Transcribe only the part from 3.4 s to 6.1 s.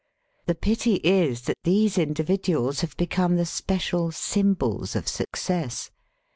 special symbols of success.